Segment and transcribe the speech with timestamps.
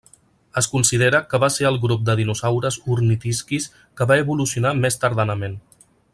[0.59, 3.69] Es considera que va ser el grup de dinosaures ornitisquis
[4.01, 5.61] que va evolucionar més tardanament.